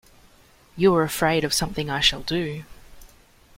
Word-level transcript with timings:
You 0.75 0.95
are 0.95 1.03
afraid 1.03 1.43
of 1.43 1.53
something 1.53 1.91
I 1.91 1.99
shall 1.99 2.21
do. 2.23 2.63